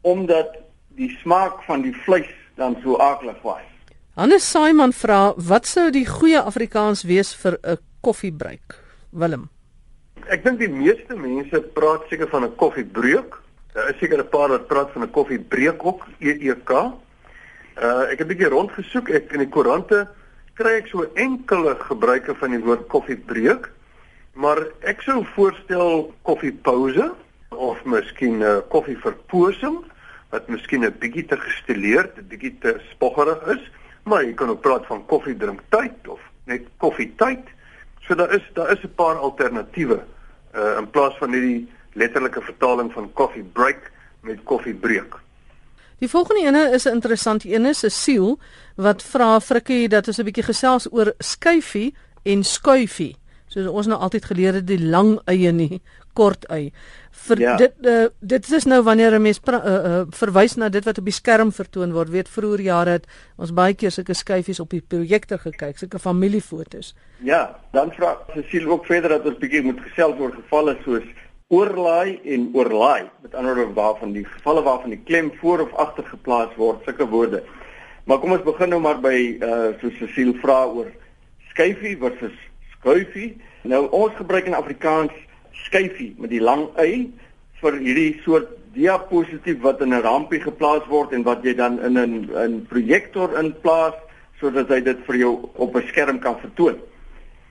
omdat 0.00 0.56
die 0.88 1.10
smaak 1.22 1.62
van 1.62 1.82
die 1.82 1.94
vleis 2.04 2.30
dan 2.54 2.76
so 2.82 2.96
aaklig 2.98 3.42
was 3.42 3.66
Hannes 4.14 4.50
Saiman 4.50 4.92
vra 4.92 5.32
wat 5.36 5.66
sou 5.66 5.90
die 5.90 6.06
goeie 6.06 6.40
Afrikaans 6.40 7.02
wees 7.02 7.34
vir 7.34 7.58
'n 7.62 7.78
koffiebruik? 8.00 8.78
Willem. 9.10 9.48
Ek 10.28 10.44
dink 10.44 10.58
die 10.58 10.68
meeste 10.68 11.16
mense 11.16 11.60
praat 11.74 12.08
seker 12.08 12.28
van 12.28 12.44
'n 12.44 12.56
koffiebreuk. 12.56 13.38
Daar 13.72 13.90
is 13.90 13.98
seker 13.98 14.18
'n 14.18 14.28
paar 14.28 14.48
wat 14.48 14.66
praat 14.66 14.90
van 14.92 15.02
'n 15.02 15.10
koffiebreek 15.10 15.84
ook, 15.84 16.06
EEK. 16.18 16.70
Uh 16.70 18.02
ek 18.10 18.18
het 18.18 18.26
'n 18.26 18.32
bietjie 18.32 18.48
rondgesoek 18.48 19.08
ek 19.08 19.32
in 19.32 19.38
die 19.38 19.48
koerante 19.48 20.08
kry 20.54 20.76
ek 20.76 20.86
so 20.86 21.06
enkele 21.14 21.74
gebruike 21.74 22.34
van 22.34 22.50
die 22.50 22.60
woord 22.60 22.86
koffiebreuk. 22.86 23.70
Maar 24.34 24.66
ek 24.80 25.00
sou 25.00 25.24
voorstel 25.34 26.12
koffiepouse 26.22 27.12
of 27.48 27.84
miskien 27.84 28.38
'n 28.38 28.42
uh, 28.42 28.58
koffieverposing 28.68 29.84
wat 30.30 30.48
miskien 30.48 30.84
'n 30.84 30.98
bietjie 30.98 31.26
te 31.26 31.36
gestileerd, 31.36 32.16
'n 32.16 32.28
bietjie 32.28 32.58
te 32.58 32.80
spoggerig 32.90 33.46
is, 33.46 33.70
maar 34.04 34.24
jy 34.24 34.34
kan 34.34 34.48
ook 34.48 34.60
praat 34.60 34.86
van 34.86 35.06
koffiedrinktyd 35.06 36.08
of 36.08 36.20
net 36.44 36.62
koffietyd. 36.76 37.44
So 38.10 38.16
daar 38.16 38.34
is 38.34 38.42
daar 38.52 38.70
is 38.72 38.82
'n 38.82 38.94
paar 38.94 39.16
alternatiewe 39.16 40.02
uh 40.54 40.78
in 40.78 40.90
plaas 40.90 41.14
van 41.18 41.32
hierdie 41.32 41.68
letterlike 41.92 42.40
vertaling 42.40 42.92
van 42.92 43.12
coffee 43.12 43.42
break 43.42 43.90
met 44.20 44.38
koffiebreek. 44.44 45.14
Die 45.98 46.08
volgende 46.08 46.46
ene 46.46 46.70
is 46.74 46.84
'n 46.84 46.92
interessante 46.92 47.48
ene, 47.48 47.74
Cecile, 47.74 48.36
wat 48.76 49.02
vra 49.02 49.40
Frikkie 49.40 49.88
dat 49.88 50.06
ons 50.06 50.18
'n 50.18 50.24
bietjie 50.24 50.42
gesels 50.44 50.92
oor 50.92 51.14
skuifie 51.18 51.94
en 52.22 52.44
skuifie. 52.44 53.16
Soos 53.50 53.66
ons 53.66 53.88
nou 53.90 53.98
altyd 53.98 54.28
geleer 54.30 54.60
het 54.60 54.66
die 54.68 54.78
lang 54.78 55.16
eie 55.30 55.50
nie, 55.50 55.80
kort 56.14 56.44
ei. 56.54 56.70
Vir 57.26 57.40
ja. 57.42 57.54
dit 57.58 57.88
uh, 57.90 58.04
dit 58.22 58.50
is 58.58 58.66
nou 58.70 58.78
wanneer 58.86 59.16
'n 59.18 59.22
mens 59.22 59.40
uh, 59.42 59.54
uh, 59.54 60.02
verwys 60.14 60.54
na 60.56 60.68
dit 60.68 60.84
wat 60.84 60.98
op 60.98 61.04
die 61.04 61.14
skerm 61.14 61.50
vertoon 61.52 61.92
word. 61.92 62.10
Weet 62.10 62.28
vroeër 62.28 62.60
jare 62.60 62.90
het 62.90 63.06
ons 63.36 63.50
baie 63.52 63.74
keer 63.74 63.90
sulke 63.90 64.14
skyfies 64.14 64.60
op 64.60 64.70
die 64.70 64.80
projektor 64.80 65.38
gekyk, 65.38 65.78
sulke 65.78 65.98
familiefotos. 65.98 66.94
Ja, 67.22 67.58
dan 67.72 67.90
vra 67.90 68.18
Cecile 68.34 68.70
ook 68.70 68.86
verder 68.86 69.18
dat 69.18 69.26
ons 69.26 69.38
bietjie 69.38 69.62
moet 69.62 69.80
gesels 69.80 70.20
oor 70.20 70.32
gevalle 70.32 70.76
soos 70.84 71.04
oorlaai 71.48 72.20
en 72.24 72.50
oorlaai. 72.54 73.10
Met 73.22 73.34
ander 73.34 73.54
woorde 73.54 73.74
waarvan 73.74 74.12
die 74.12 74.24
gevalle 74.24 74.62
waarvan 74.62 74.90
die 74.90 75.02
klem 75.04 75.32
voor 75.40 75.60
of 75.60 75.74
agter 75.74 76.04
geplaas 76.04 76.54
word, 76.56 76.84
sulke 76.84 77.06
woorde. 77.06 77.42
Maar 78.04 78.18
kom 78.18 78.32
ons 78.32 78.46
begin 78.46 78.68
nou 78.68 78.80
maar 78.80 79.00
by 79.00 79.38
uh 79.42 79.74
so 79.80 79.90
Cecile 79.98 80.38
vra 80.38 80.66
oor 80.66 80.86
skyfie 81.50 81.96
versus 81.98 82.38
skuifie. 82.80 83.36
Nou 83.68 83.86
ons 83.92 84.14
gebruik 84.16 84.48
in 84.48 84.56
Afrikaans 84.56 85.12
skyfie 85.66 86.14
met 86.18 86.32
die 86.32 86.40
lang 86.40 86.68
y 86.80 87.10
vir 87.60 87.76
hierdie 87.76 88.20
soort 88.24 88.48
diapositief 88.74 89.60
wat 89.62 89.80
in 89.80 89.92
'n 89.94 90.02
rampie 90.02 90.40
geplaas 90.40 90.86
word 90.88 91.12
en 91.12 91.22
wat 91.22 91.44
jy 91.44 91.54
dan 91.54 91.80
in 91.80 91.98
'n 91.98 92.30
'n 92.32 92.66
projektor 92.68 93.36
inplaas 93.38 93.94
sodat 94.40 94.68
hy 94.68 94.80
dit 94.80 94.98
vir 95.06 95.16
jou 95.16 95.50
op 95.54 95.76
'n 95.76 95.86
skerm 95.88 96.18
kan 96.18 96.38
vertoon. 96.40 96.78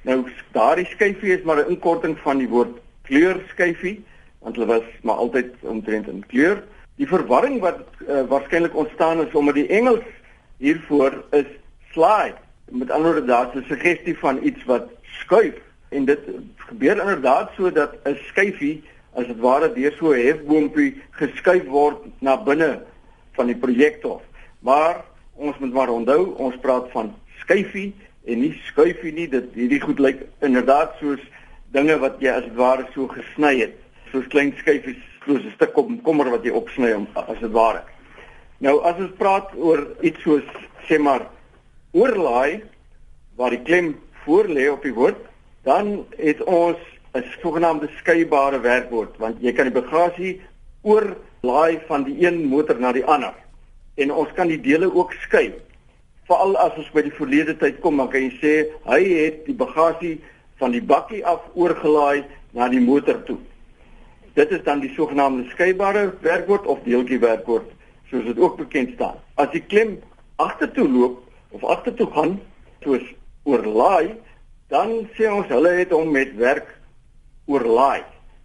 Nou 0.03 0.25
daardie 0.53 0.85
skyfie 0.85 1.37
is 1.37 1.43
maar 1.43 1.57
'n 1.57 1.69
inkorting 1.69 2.17
van 2.17 2.37
die 2.37 2.47
woord 2.47 2.79
kleurskyfie 3.03 4.03
want 4.39 4.55
hulle 4.55 4.67
was 4.67 4.87
maar 5.03 5.15
altyd 5.15 5.53
omtrent 5.61 6.07
in 6.07 6.23
kleur. 6.27 6.63
Die 6.95 7.07
verwarring 7.07 7.59
wat 7.59 7.79
uh, 8.07 8.23
waarskynlik 8.27 8.75
ontstaan 8.75 9.27
is 9.27 9.33
omdat 9.33 9.55
die 9.55 9.67
Engels 9.67 10.05
hiervoor 10.57 11.23
is 11.31 11.45
slide. 11.91 12.35
Met 12.71 12.91
ander 12.91 13.11
woorde 13.11 13.27
daar's 13.27 13.55
'n 13.55 13.65
suggestie 13.67 14.17
van 14.17 14.39
iets 14.43 14.63
wat 14.65 14.89
skuif 15.21 15.57
en 15.89 16.05
dit 16.05 16.19
gebeur 16.69 16.99
inderdaad 16.99 17.51
so 17.57 17.71
dat 17.71 17.95
'n 18.05 18.17
skyfie 18.29 18.83
as 19.13 19.27
dit 19.27 19.39
ware 19.39 19.73
deur 19.73 19.93
so 19.97 20.13
'n 20.13 20.25
hefboompie 20.25 21.01
geskuif 21.11 21.65
word 21.65 21.97
na 22.21 22.37
binne 22.37 22.81
van 23.35 23.47
die 23.47 23.55
projektor. 23.55 24.21
Maar 24.59 25.03
ons 25.35 25.57
moet 25.59 25.73
maar 25.73 25.89
onthou, 25.89 26.35
ons 26.37 26.55
praat 26.61 26.91
van 26.91 27.13
skyfie 27.39 27.93
en 28.25 28.39
nie 28.39 28.53
skuifie 28.65 29.13
nie. 29.13 29.27
Dit 29.27 29.53
hierdie 29.53 29.81
goed 29.81 29.99
lyk 29.99 30.25
inderdaad 30.41 30.95
soos 30.99 31.21
dinge 31.71 31.97
wat 31.99 32.19
jy 32.19 32.33
as 32.33 32.43
dit 32.43 32.55
ware 32.55 32.87
so 32.93 33.07
gesny 33.07 33.59
het, 33.59 33.75
soos 34.11 34.27
klein 34.27 34.53
skyfies, 34.57 35.01
soos 35.25 35.43
'n 35.43 35.53
stuk 35.55 35.73
komkommer 35.73 36.29
wat 36.29 36.43
jy 36.43 36.51
opsny 36.51 36.91
om 36.93 37.07
as 37.13 37.39
dit 37.39 37.51
ware. 37.51 37.83
Nou 38.59 38.81
as 38.83 38.97
ons 38.99 39.15
praat 39.17 39.51
oor 39.55 39.87
iets 40.01 40.21
soos 40.21 40.43
sê 40.87 40.99
maar 40.99 41.27
oorlaai 41.91 42.63
waar 43.35 43.49
die 43.49 43.63
klem 43.63 43.95
voor 44.29 44.45
lê 44.45 44.67
op 44.69 44.83
die 44.85 44.93
woord 44.93 45.17
dan 45.65 46.05
het 46.17 46.43
ons 46.43 46.77
'n 47.17 47.25
sogenaamde 47.41 47.89
skeybare 47.99 48.59
werkwoord 48.59 49.17
want 49.17 49.41
jy 49.41 49.51
kan 49.53 49.65
die 49.65 49.81
bagasie 49.81 50.41
oorlaai 50.81 51.79
van 51.87 52.03
die 52.03 52.17
een 52.25 52.45
motor 52.45 52.79
na 52.79 52.91
die 52.91 53.05
ander. 53.05 53.33
En 53.95 54.11
ons 54.11 54.29
kan 54.33 54.47
die 54.47 54.61
dele 54.61 54.93
ook 54.93 55.13
skei. 55.13 55.53
Veral 56.27 56.57
as 56.57 56.77
ons 56.77 56.91
by 56.91 57.01
die 57.01 57.17
verlede 57.21 57.57
tyd 57.57 57.79
kom 57.79 57.97
dan 57.97 58.09
kan 58.09 58.21
jy 58.21 58.33
sê 58.41 58.53
hy 58.85 59.01
het 59.13 59.45
die 59.45 59.57
bagasie 59.57 60.21
van 60.61 60.71
die 60.71 60.85
bakkie 60.93 61.25
af 61.25 61.41
oorgelaai 61.53 62.23
na 62.51 62.69
die 62.69 62.81
motor 62.81 63.23
toe. 63.23 63.37
Dit 64.33 64.51
is 64.51 64.63
dan 64.63 64.79
die 64.79 64.93
sogenaamde 64.93 65.49
skeybare 65.49 66.13
werkwoord 66.21 66.65
of 66.65 66.79
deeltjie 66.85 67.19
werkwoord 67.19 67.71
soos 68.09 68.25
dit 68.25 68.39
ook 68.39 68.57
bekend 68.57 68.93
staan. 68.93 69.17
As 69.35 69.49
die 69.51 69.65
klem 69.65 69.97
agtertoe 70.35 70.87
loop 70.87 71.23
of 71.49 71.63
agtertoe 71.63 72.11
gaan 72.11 72.39
soos 72.83 73.03
oorlaai 73.43 74.17
dan 74.69 75.09
sê 75.17 75.29
ons 75.31 75.49
hulle 75.49 75.71
het 75.79 75.93
hom 75.95 76.11
met 76.13 76.35
werk 76.37 76.67
oorlaai. 77.49 78.03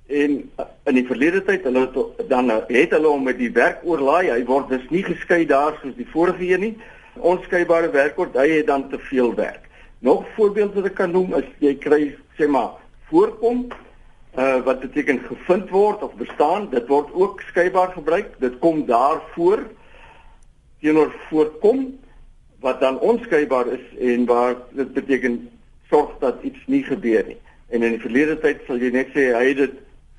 En 0.09 0.37
uh, 0.41 0.67
in 0.89 0.99
die 0.99 1.07
verlede 1.09 1.43
tyd 1.45 1.67
hulle 1.69 1.85
dan 2.31 2.51
uh, 2.53 2.63
het 2.71 2.95
hulle 2.97 3.13
hom 3.13 3.27
met 3.29 3.39
die 3.41 3.53
werk 3.53 3.85
oorlaai. 3.85 4.31
Hy 4.33 4.41
word 4.49 4.73
dus 4.73 4.85
nie 4.93 5.05
geskei 5.05 5.45
daar 5.49 5.77
soos 5.83 5.97
die 5.99 6.09
vorige 6.13 6.49
een 6.49 6.65
nie. 6.65 6.75
Onskeibare 7.21 7.93
werkwoord 7.93 8.37
hy 8.41 8.49
het 8.57 8.69
dan 8.73 8.89
te 8.89 8.99
veel 9.11 9.35
werk. 9.37 9.69
Nog 10.05 10.25
voorbeelde 10.37 10.81
wat 10.81 10.91
ek 10.91 10.97
kan 11.03 11.13
noem 11.13 11.37
is 11.41 11.49
jy 11.65 11.75
kry 11.81 12.01
sê 12.39 12.49
maar 12.51 12.75
voorkom 13.11 13.67
uh, 13.69 14.59
wat 14.65 14.81
beteken 14.81 15.21
gevind 15.29 15.69
word 15.73 16.03
of 16.09 16.17
bestaan. 16.21 16.71
Dit 16.73 16.89
word 16.89 17.13
ook 17.13 17.45
skeibaar 17.53 17.93
gebruik. 17.93 18.33
Dit 18.41 18.57
kom 18.65 18.87
daar 18.89 19.21
voor 19.37 19.61
teenoor 20.81 21.13
voorkom 21.29 21.87
wat 22.65 22.81
dan 22.81 22.99
onskeibaar 22.99 23.67
is 23.67 23.85
en 24.01 24.25
waar 24.25 24.55
dit 24.73 24.93
beteken 24.93 25.51
sorg 25.89 26.15
dat 26.19 26.43
iets 26.43 26.63
nie 26.67 26.83
gebeur 26.83 27.25
nie. 27.27 27.37
En 27.69 27.83
in 27.83 27.97
die 27.97 28.01
verlede 28.01 28.39
tyd 28.41 28.63
sal 28.67 28.81
jy 28.81 28.89
net 28.95 29.11
sê 29.13 29.27
hy 29.37 29.51
het 29.51 29.59
dit 29.61 29.75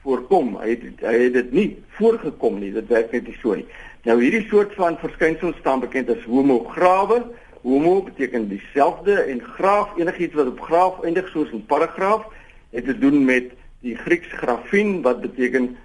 voorkom. 0.06 0.52
Hy 0.62 0.76
het 0.76 1.02
hy 1.02 1.16
het 1.24 1.34
dit 1.40 1.56
nie 1.58 1.70
voorgekom 1.98 2.60
nie. 2.62 2.70
Dit 2.76 2.92
werk 2.94 3.16
net 3.16 3.26
nie 3.26 3.38
so 3.42 3.58
nie. 3.58 3.66
Nou 4.06 4.20
hierdie 4.22 4.44
soort 4.52 4.76
van 4.78 5.00
verskynsels 5.02 5.58
staan 5.64 5.82
bekend 5.82 6.12
as 6.14 6.22
homograwe. 6.30 7.24
Homo 7.66 7.96
beteken 8.06 8.46
dieselfde 8.52 9.16
en 9.24 9.42
graaf 9.56 9.96
enigiets 9.98 10.38
wat 10.38 10.52
op 10.52 10.62
graaf 10.68 11.00
eindig 11.02 11.32
soos 11.34 11.50
'n 11.50 11.66
paragraaf 11.66 12.28
het 12.70 12.86
te 12.86 12.98
doen 12.98 13.26
met 13.26 13.56
die 13.82 13.96
Grieks 13.98 14.30
grafien 14.38 15.02
wat 15.02 15.22
beteken 15.22 15.78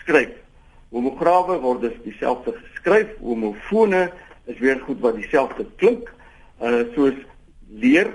skryf. 0.00 0.32
Homograwe 0.88 1.60
word 1.60 1.80
dus 1.80 1.98
dieselfde 2.04 2.56
geskryf. 2.56 3.12
Homofone 3.20 4.08
is 4.48 4.58
weer 4.58 4.80
goed 4.80 5.00
wat 5.04 5.18
dieselfde 5.20 5.66
klink. 5.76 6.08
Uh 6.60 6.82
soos 6.94 7.14
leer 7.68 8.10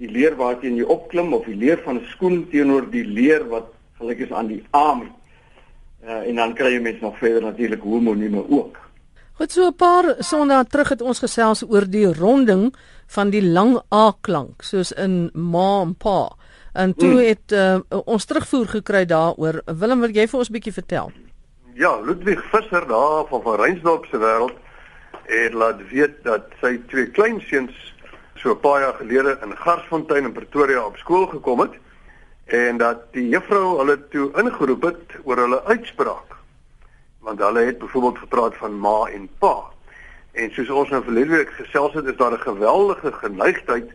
die 0.00 0.08
leer 0.08 0.36
waarteen 0.36 0.78
jy 0.80 0.86
opklim 0.88 1.34
of 1.36 1.46
die 1.48 1.56
leer 1.56 1.80
van 1.84 2.00
'n 2.00 2.06
skoen 2.14 2.48
teenoor 2.50 2.90
die 2.90 3.04
leer 3.04 3.48
wat 3.48 3.72
gelyk 4.00 4.26
is 4.26 4.32
aan 4.32 4.48
die 4.48 4.64
arm. 4.70 5.10
Uh, 6.04 6.28
en 6.28 6.36
dan 6.36 6.54
kry 6.54 6.72
jy 6.72 6.80
mens 6.80 7.00
nog 7.00 7.18
verder 7.18 7.42
natuurlik 7.42 7.82
homonieme 7.82 8.44
ook. 8.48 8.78
Goed 9.36 9.52
so 9.52 9.66
'n 9.66 9.76
paar 9.76 10.14
sondae 10.18 10.64
terug 10.64 10.88
het 10.88 11.02
ons 11.02 11.18
gesels 11.18 11.62
oor 11.68 11.84
die 11.88 12.12
ronding 12.12 12.74
van 13.06 13.30
die 13.30 13.42
lang 13.42 13.80
A 13.94 14.12
klank 14.20 14.62
soos 14.62 14.92
in 14.92 15.30
ma 15.34 15.82
en 15.82 15.94
pa. 15.94 16.32
En 16.72 16.94
toe 16.94 17.10
hmm. 17.10 17.26
het 17.26 17.52
uh, 17.52 17.78
ons 18.04 18.24
terugvoer 18.24 18.68
gekry 18.68 19.04
daaroor. 19.04 19.62
Willem, 19.66 20.00
wil 20.00 20.10
jy 20.10 20.26
vir 20.28 20.38
ons 20.38 20.48
'n 20.48 20.52
bietjie 20.52 20.72
vertel? 20.72 21.12
Ja, 21.74 22.00
Ludwig 22.00 22.42
Visser 22.50 22.86
daar 22.86 23.26
van 23.28 23.42
van 23.42 23.60
Reinsdorp 23.60 24.04
se 24.06 24.18
wêreld 24.18 24.56
het 25.30 25.52
laat 25.54 25.80
weet 25.90 26.22
dat 26.26 26.50
sy 26.60 26.80
twee 26.90 27.10
kleinseuns 27.10 27.94
so 28.34 28.50
'n 28.50 28.60
paar 28.60 28.80
jaar 28.80 28.94
gelede 28.94 29.38
in 29.42 29.56
Garsfontein 29.56 30.24
in 30.24 30.32
Pretoria 30.32 30.84
op 30.84 30.96
skool 30.96 31.26
gekom 31.26 31.60
het 31.60 31.74
en 32.44 32.76
dat 32.76 33.12
die 33.12 33.28
juffrou 33.28 33.78
hulle 33.78 34.08
toe 34.08 34.30
ingeroep 34.34 34.82
het 34.82 35.18
oor 35.24 35.36
hulle 35.36 35.64
uitspraak. 35.64 36.36
Want 37.20 37.38
hulle 37.38 37.60
het 37.60 37.78
byvoorbeeld 37.78 38.18
gepraat 38.18 38.56
van 38.56 38.78
ma 38.78 39.06
en 39.12 39.28
pa. 39.38 39.56
En 40.32 40.50
soos 40.50 40.70
ons 40.70 40.88
nou 40.88 41.02
verlede 41.04 41.36
week 41.36 41.50
gesels 41.50 41.94
het, 41.94 42.06
is 42.06 42.16
daar 42.16 42.32
'n 42.32 42.40
geweldige 42.40 43.12
geneigtheid 43.12 43.90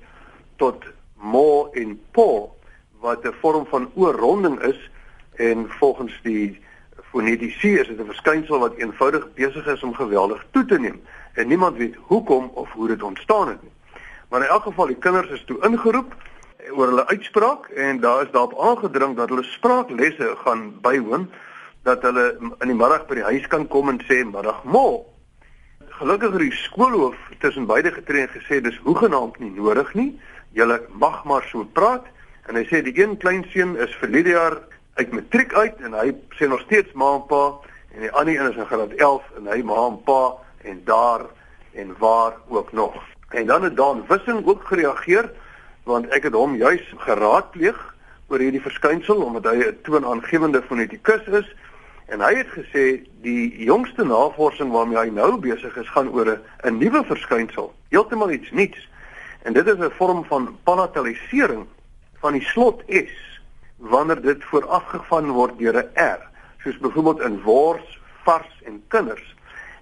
tot 0.56 0.84
ma 1.14 1.68
en 1.72 2.00
pa 2.12 2.48
wat 3.00 3.26
'n 3.26 3.36
vorm 3.42 3.66
van 3.66 3.92
oorronding 3.96 4.60
is 4.62 4.90
en 5.36 5.70
volgens 5.70 6.20
die 6.24 6.62
fonetiese 7.16 7.80
is 7.80 7.88
dit 7.88 8.00
'n 8.00 8.12
verskynsel 8.12 8.60
wat 8.60 8.76
eenvoudig 8.76 9.34
besig 9.34 9.66
is 9.68 9.84
om 9.84 9.94
geweldig 9.96 10.46
toe 10.52 10.66
te 10.66 10.80
neem 10.80 11.02
en 11.34 11.48
niemand 11.48 11.78
weet 11.78 11.96
hoekom 11.96 12.52
of 12.54 12.72
hoe 12.72 12.88
dit 12.88 13.04
ontstaan 13.04 13.48
het 13.48 13.62
nie. 13.62 13.72
Maar 14.30 14.42
in 14.42 14.48
elk 14.48 14.64
geval 14.64 14.88
die 14.88 15.04
kinders 15.06 15.30
is 15.30 15.44
toe 15.46 15.58
ingeroep 15.62 16.16
oor 16.72 16.88
hulle 16.88 17.08
uitspraak 17.08 17.66
en 17.68 18.00
daar 18.00 18.22
is 18.24 18.32
daarop 18.32 18.60
aangedring 18.60 19.16
dat 19.16 19.30
hulle 19.30 19.44
spraaklesse 19.44 20.36
gaan 20.44 20.82
bywoon 20.82 21.30
dat 21.84 22.02
hulle 22.02 22.38
in 22.60 22.68
die 22.68 22.76
middag 22.76 23.06
by 23.08 23.16
die 23.16 23.30
huis 23.32 23.48
kan 23.48 23.68
kom 23.68 23.90
en 23.90 24.02
sê 24.04 24.24
middag 24.26 24.64
mo. 24.64 25.06
gelukkig 25.96 26.32
het 26.32 26.40
die 26.40 26.52
skoolhoof 26.52 27.16
tussen 27.40 27.66
beide 27.66 27.92
getree 27.92 28.22
en 28.22 28.30
gesê 28.30 28.62
dis 28.62 28.80
hoegenaamd 28.84 29.40
nie 29.40 29.52
nodig 29.52 29.94
nie. 29.94 30.20
Julle 30.52 30.82
mag 31.00 31.24
maar 31.24 31.44
so 31.52 31.64
praat 31.64 32.04
en 32.48 32.56
hy 32.56 32.66
sê 32.68 32.82
die 32.84 33.00
een 33.00 33.18
kleinseun 33.18 33.78
is 33.78 33.96
vir 34.02 34.10
hierdie 34.10 34.36
jaar 34.36 34.58
uit 34.96 35.12
matriek 35.12 35.54
uit 35.54 35.82
en 35.84 35.94
hy 35.94 36.12
sê 36.40 36.48
nog 36.48 36.62
steeds 36.64 36.94
ma 36.96 37.16
en 37.18 37.26
pa 37.28 37.44
en 37.96 38.06
die 38.06 38.12
ander 38.12 38.38
een 38.40 38.52
is 38.52 38.60
in 38.62 38.70
graad 38.70 38.94
11 38.96 39.26
en 39.38 39.50
hy 39.52 39.58
ma 39.68 39.82
en 39.90 39.98
pa 40.08 40.22
en 40.64 40.80
daar 40.88 41.26
en 41.76 41.92
waar 42.00 42.38
ook 42.48 42.72
nog. 42.72 42.96
En 43.30 43.46
dan 43.46 43.64
het 43.64 43.76
Dan 43.76 44.06
Wissing 44.08 44.46
ook 44.48 44.64
gereageer 44.64 45.32
want 45.84 46.08
ek 46.16 46.30
het 46.30 46.34
hom 46.34 46.56
juis 46.56 46.94
geraadpleeg 46.98 47.82
oor 48.28 48.40
hierdie 48.40 48.64
verskynsel 48.64 49.20
omdat 49.22 49.52
hy 49.52 49.68
'n 49.68 49.78
toonaangewende 49.84 50.64
fonetikus 50.64 51.28
is 51.28 51.56
en 52.08 52.22
hy 52.22 52.34
het 52.36 52.48
gesê 52.56 53.04
die 53.22 53.64
jongste 53.64 54.06
navorsing 54.06 54.72
waarmee 54.72 54.98
hy 54.98 55.10
nou 55.10 55.36
besig 55.38 55.76
is 55.78 55.90
gaan 55.90 56.10
oor 56.10 56.40
'n 56.64 56.78
nuwe 56.78 57.04
verskynsel, 57.04 57.74
heeltemal 57.90 58.32
iets 58.32 58.52
nuuts. 58.52 58.90
En 59.44 59.54
dit 59.54 59.68
is 59.68 59.78
'n 59.78 59.92
vorm 59.98 60.26
van 60.26 60.58
palatalisering 60.64 61.66
van 62.20 62.34
die 62.34 62.46
slot 62.46 62.84
S 62.88 63.35
wanneer 63.90 64.22
dit 64.22 64.44
voorafgegaan 64.50 65.32
word 65.32 65.58
deur 65.60 65.78
'n 65.78 65.90
R, 65.96 66.22
soos 66.64 66.78
byvoorbeeld 66.78 67.22
in 67.22 67.42
wors, 67.42 68.00
vars 68.24 68.62
en 68.66 68.84
kinders, 68.88 69.36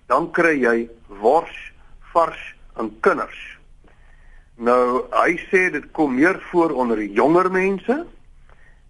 dan 0.06 0.32
kry 0.32 0.60
jy 0.60 0.90
wors, 1.08 1.74
vars 2.14 2.56
en 2.76 2.92
kinders. 3.00 3.58
Nou, 4.56 5.06
hy 5.12 5.38
sê 5.50 5.70
dit 5.72 5.86
kom 5.92 6.16
meer 6.16 6.40
voor 6.52 6.72
onder 6.72 6.98
die 6.98 7.12
jonger 7.12 7.52
mense 7.52 8.06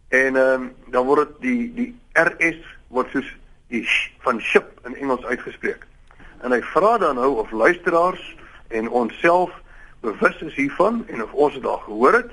en 0.09 0.35
ehm 0.35 0.61
um, 0.61 0.71
dan 0.91 1.05
word 1.05 1.29
dit 1.39 1.41
die 1.41 1.73
die 1.73 1.91
RS 2.13 2.59
word 2.87 3.09
soos 3.09 3.29
die 3.67 3.83
sh 3.83 4.11
van 4.25 4.39
ship 4.39 4.79
in 4.85 4.95
Engels 4.95 5.25
uitgespreek. 5.25 5.87
En 6.43 6.51
hy 6.51 6.61
vra 6.61 6.97
dan 6.97 7.15
nou 7.15 7.35
of 7.41 7.51
luisteraars 7.51 8.35
en 8.67 8.89
onsself 8.89 9.51
bewus 10.01 10.41
is 10.41 10.55
hiervan 10.55 11.05
en 11.07 11.23
of 11.23 11.33
ons 11.33 11.53
dit 11.53 11.65
al 11.65 11.79
gehoor 11.87 12.13
het 12.13 12.31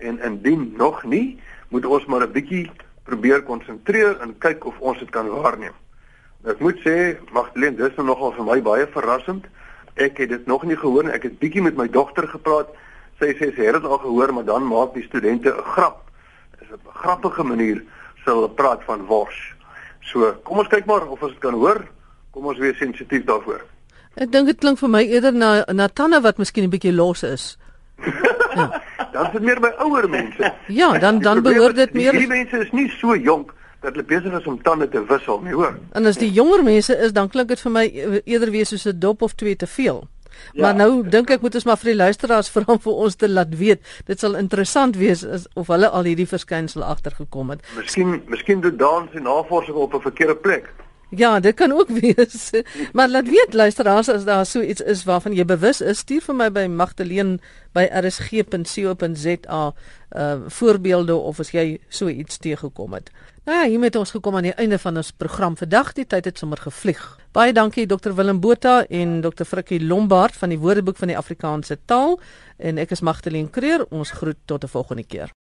en 0.00 0.18
indien 0.24 0.72
nog 0.76 1.02
nie, 1.04 1.40
moet 1.70 1.86
ons 1.86 2.06
maar 2.06 2.26
'n 2.26 2.32
bietjie 2.32 2.70
probeer 3.04 3.42
konsentreer 3.42 4.20
en 4.20 4.38
kyk 4.38 4.66
of 4.66 4.78
ons 4.80 4.98
dit 4.98 5.10
kan 5.10 5.28
waarneem. 5.28 5.74
Ek 6.48 6.60
moet 6.60 6.78
sê, 6.84 7.16
Magdalene, 7.32 7.76
dis 7.76 7.96
nou 7.96 8.06
nogal 8.06 8.32
vir 8.32 8.44
my 8.44 8.60
baie 8.64 8.86
verrassend. 8.86 9.44
Ek 10.00 10.18
het 10.22 10.28
dit 10.28 10.46
nog 10.46 10.64
nie 10.64 10.76
gehoor 10.76 11.04
nie. 11.04 11.12
Ek 11.12 11.26
het 11.28 11.38
bietjie 11.38 11.62
met 11.62 11.76
my 11.76 11.88
dogter 11.88 12.28
gepraat. 12.28 12.68
Sy 13.20 13.34
sê 13.36 13.50
sy 13.54 13.66
het 13.66 13.76
dit 13.76 13.84
al 13.84 13.98
gehoor, 13.98 14.32
maar 14.32 14.44
dan 14.44 14.64
maak 14.66 14.94
die 14.94 15.04
studente 15.04 15.52
'n 15.52 15.62
grap. 15.74 16.10
Dis 16.58 16.68
'n 16.70 16.80
grappige 16.94 17.42
manier 17.42 17.82
sou 18.24 18.34
hulle 18.34 18.50
praat 18.50 18.84
van 18.84 19.04
wors. 19.06 19.54
So, 20.00 20.32
kom 20.44 20.58
ons 20.58 20.68
kyk 20.68 20.86
maar 20.86 21.06
of 21.06 21.22
ons 21.22 21.32
dit 21.32 21.40
kan 21.40 21.54
hoor. 21.54 21.84
Kom 22.30 22.46
ons 22.46 22.58
wees 22.58 22.78
sensitief 22.78 23.24
daarvoor. 23.24 23.60
Ek 24.16 24.32
dink 24.32 24.46
dit 24.46 24.58
klink 24.58 24.78
vir 24.78 24.88
my 24.88 25.02
eerder 25.02 25.32
na 25.32 25.64
na 25.72 25.88
tande 25.88 26.20
wat 26.20 26.38
miskien 26.38 26.64
'n 26.64 26.70
bietjie 26.70 26.94
los 26.94 27.22
is. 27.22 27.58
Ja. 28.50 28.82
Dan 29.12 29.26
is 29.26 29.32
dit 29.32 29.42
meer 29.42 29.60
by 29.60 29.72
ouer 29.78 30.08
mense. 30.08 30.52
Ja, 30.80 30.98
dan 30.98 31.18
dan 31.18 31.42
behoort 31.42 31.76
dit 31.76 31.92
meer 31.92 32.12
Die 32.12 32.26
mense 32.26 32.58
is 32.58 32.70
nie 32.72 32.88
so 32.98 33.16
jonk 33.16 33.54
dat 33.80 33.94
hulle 33.94 34.04
besig 34.04 34.32
is 34.38 34.46
om 34.46 34.62
tande 34.62 34.88
te 34.88 35.00
wissel 35.08 35.40
nie, 35.40 35.54
hoor. 35.56 35.78
En 35.96 36.06
as 36.06 36.18
die 36.20 36.30
jonger 36.30 36.62
mense 36.62 36.96
is, 36.96 37.12
dan 37.16 37.30
klink 37.32 37.48
dit 37.48 37.60
vir 37.60 37.72
my 37.72 37.84
eerder 38.24 38.50
wees 38.50 38.68
soos 38.68 38.86
'n 38.86 38.98
dop 38.98 39.22
of 39.22 39.32
twee 39.34 39.56
te 39.56 39.66
veel. 39.66 40.04
Ja. 40.52 40.62
Maar 40.62 40.74
nou 40.74 41.08
dink 41.08 41.30
ek 41.30 41.40
moet 41.40 41.54
ons 41.54 41.64
maar 41.64 41.78
vir 41.80 41.92
die 41.92 42.00
luisteraars 42.00 42.50
vra 42.54 42.64
om 42.66 42.80
vir 42.80 42.92
ons 43.06 43.16
te 43.16 43.28
laat 43.28 43.56
weet. 43.56 43.80
Dit 44.06 44.20
sal 44.20 44.36
interessant 44.36 44.96
wees 44.96 45.24
as, 45.24 45.48
of 45.54 45.66
hulle 45.72 45.88
al 45.88 46.04
hierdie 46.04 46.28
verskynsel 46.28 46.84
agtergekom 46.84 47.50
het. 47.50 47.64
Miskien 47.76 48.22
miskien 48.26 48.60
doen 48.60 48.76
dans 48.76 49.14
en 49.14 49.22
navorsing 49.22 49.76
op 49.76 49.94
'n 49.94 50.00
verkeerde 50.00 50.36
plek. 50.36 50.72
Ja, 51.10 51.40
dit 51.40 51.54
kan 51.54 51.72
ook 51.72 51.88
wees. 52.00 52.50
Maar 52.92 53.08
laat 53.08 53.28
weet 53.28 53.54
luisteraars 53.54 54.08
as 54.08 54.24
daar 54.24 54.46
so 54.46 54.60
iets 54.60 54.80
is 54.80 55.04
waarvan 55.04 55.34
jy 55.34 55.44
bewus 55.44 55.80
is, 55.80 55.98
stuur 55.98 56.22
vir 56.22 56.36
my 56.38 56.50
by 56.54 56.66
Magdalene 56.70 57.38
by 57.74 57.88
rsg.co.za 57.90 59.62
uh 60.10 60.36
voorbeelde 60.46 61.14
of 61.14 61.38
as 61.40 61.50
jy 61.54 61.78
so 61.88 62.08
iets 62.08 62.38
teëgekom 62.38 62.94
het. 62.94 63.10
Nou 63.44 63.58
ja, 63.58 63.68
hiermee 63.68 63.90
het 63.90 63.96
ons 63.96 64.10
gekom 64.10 64.36
aan 64.36 64.46
die 64.50 64.54
einde 64.54 64.78
van 64.78 64.96
ons 64.96 65.10
program 65.10 65.56
vandag. 65.56 65.92
Die 65.92 66.06
tyd 66.06 66.24
het 66.24 66.38
sommer 66.38 66.58
gevlieg. 66.58 67.02
Baie 67.32 67.52
dankie 67.52 67.86
Dr 67.86 68.14
Willem 68.14 68.40
Botha 68.40 68.84
en 68.86 69.20
Dr 69.20 69.44
Frikkie 69.44 69.82
Lombard 69.82 70.36
van 70.36 70.48
die 70.54 70.58
Woordeboek 70.58 70.96
van 70.96 71.10
die 71.10 71.18
Afrikaanse 71.18 71.78
taal 71.84 72.18
en 72.58 72.78
ek 72.78 72.90
is 72.90 73.02
Magdalene 73.06 73.50
Creer. 73.50 73.86
Ons 73.90 74.10
groet 74.10 74.38
tot 74.44 74.64
'n 74.64 74.68
volgende 74.68 75.04
keer. 75.06 75.30